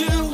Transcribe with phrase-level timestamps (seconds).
[0.00, 0.27] you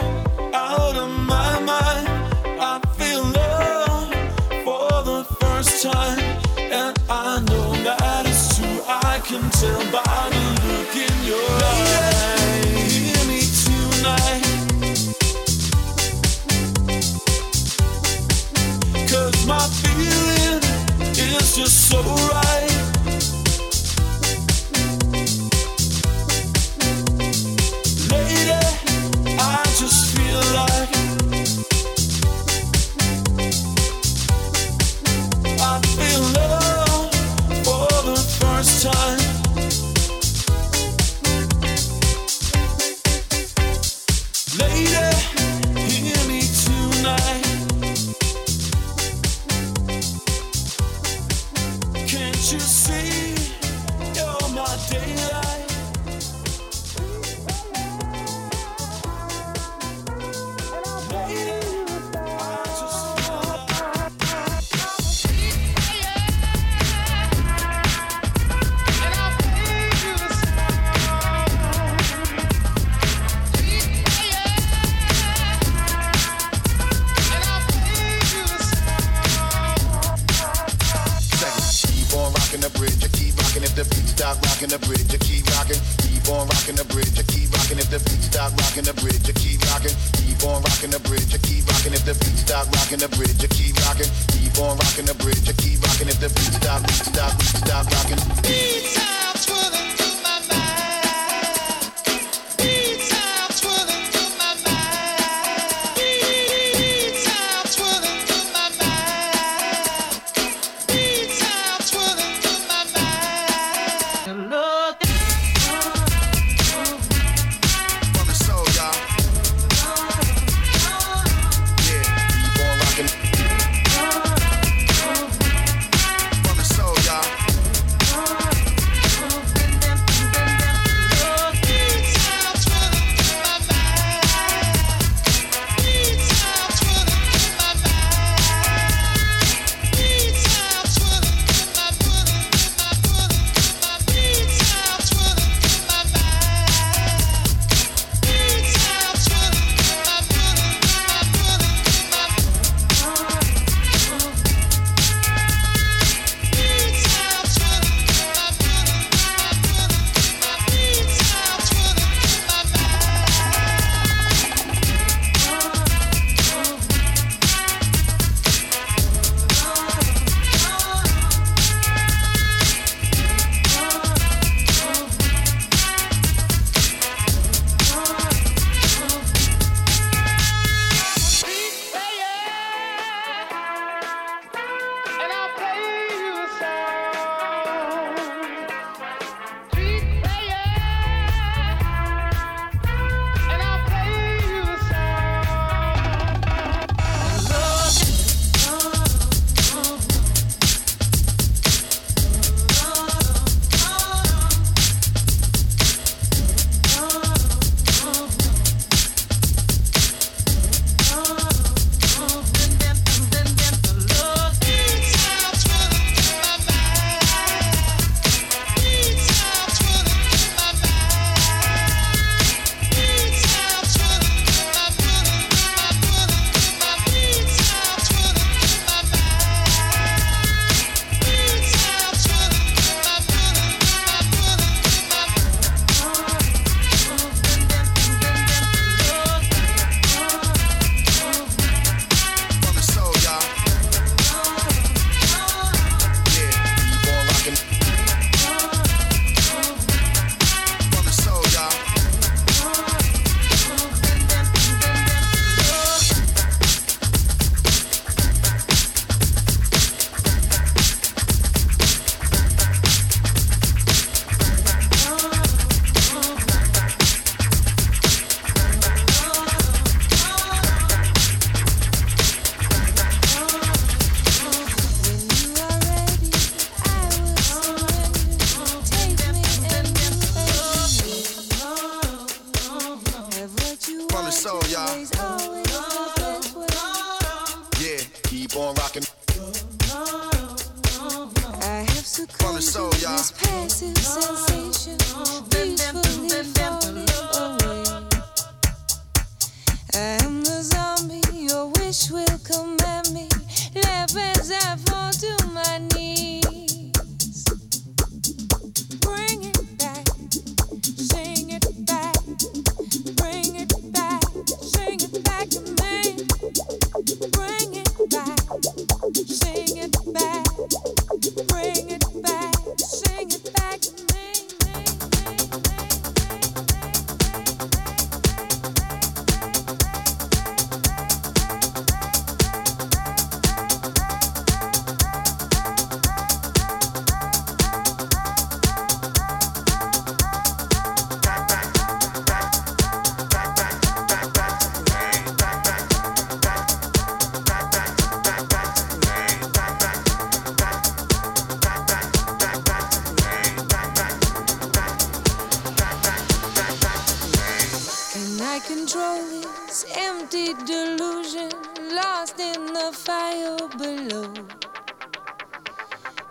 [358.55, 359.21] I control
[359.67, 361.51] this empty delusion,
[361.91, 364.33] lost in the fire below.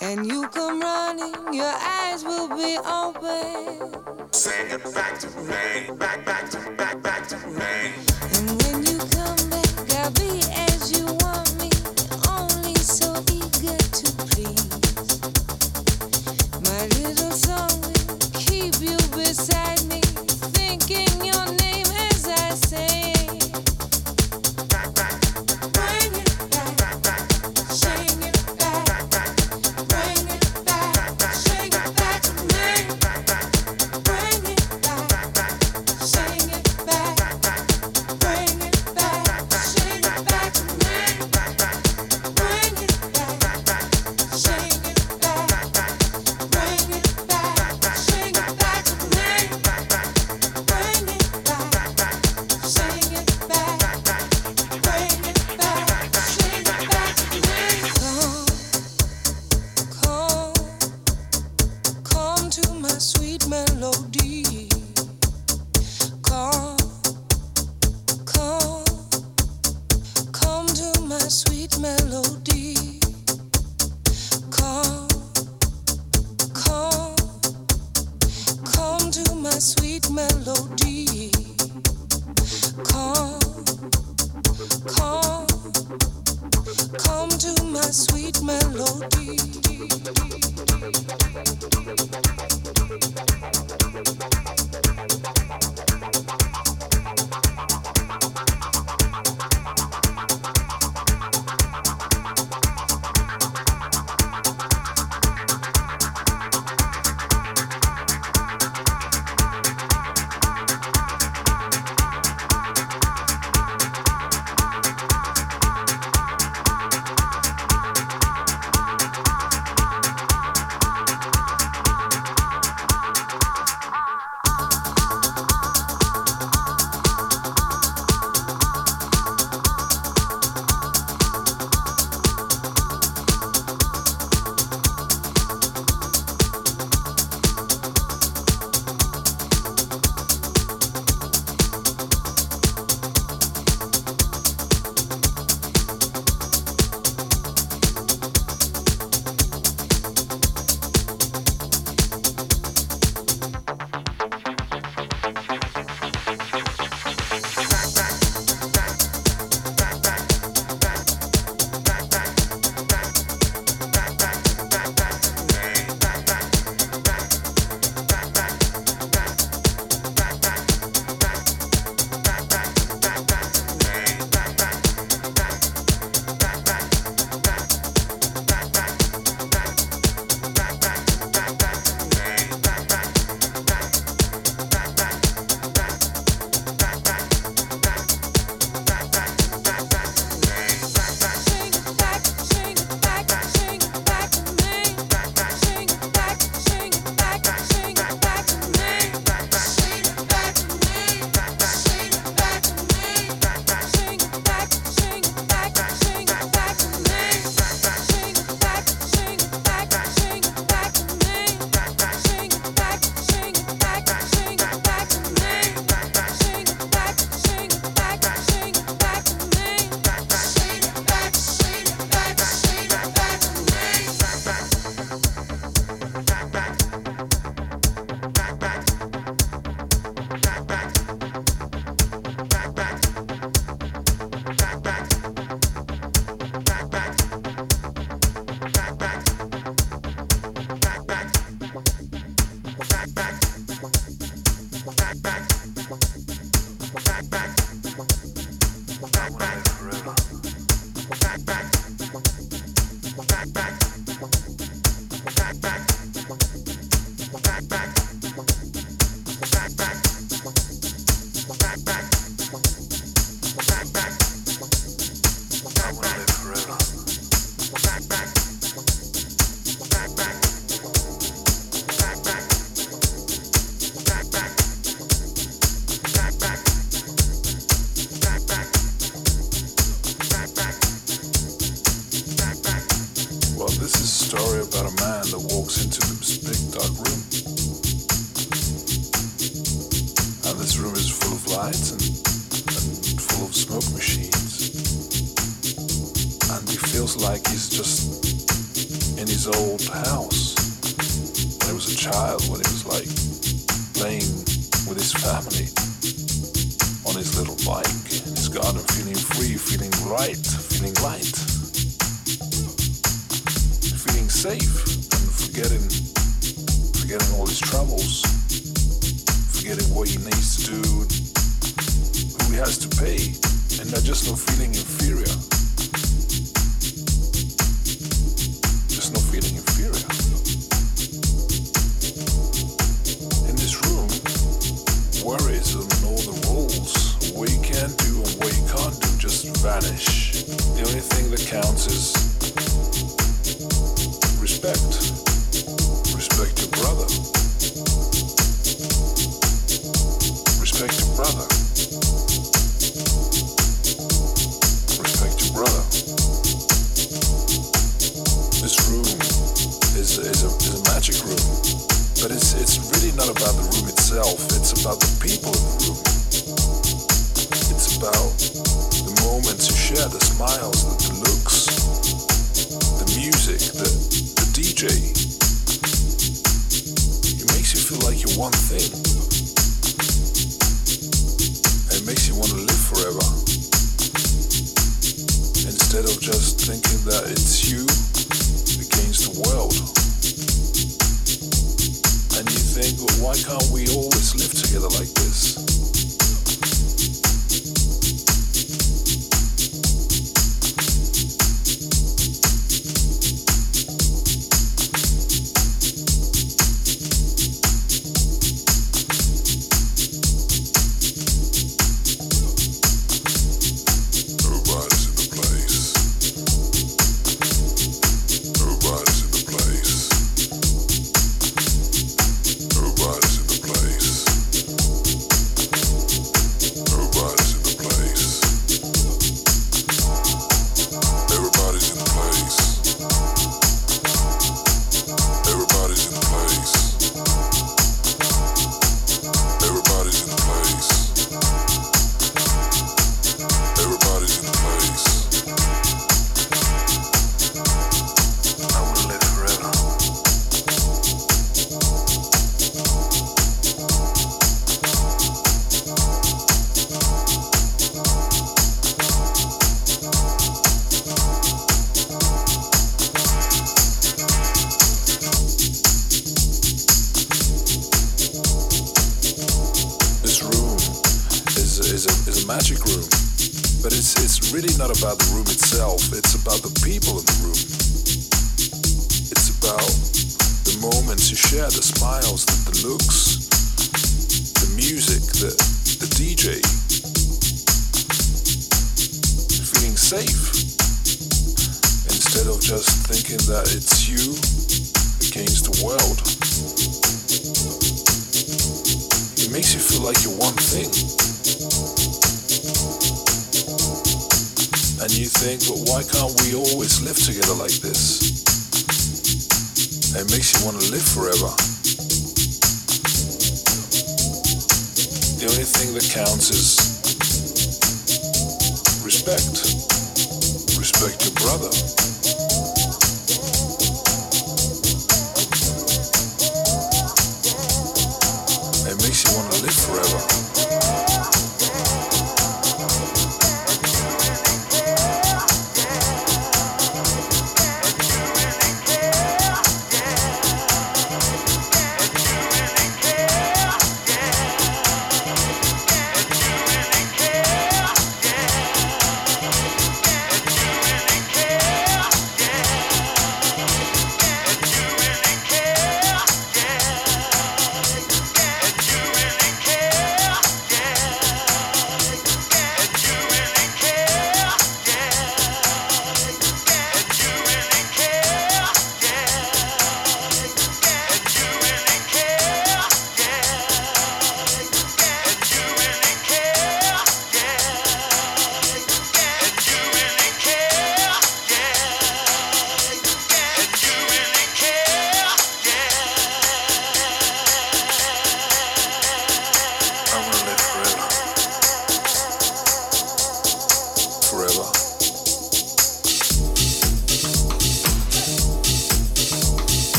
[0.00, 4.30] And you come running, your eyes will be open.
[4.32, 8.13] Sing it back to me, back, back to, back, back to me.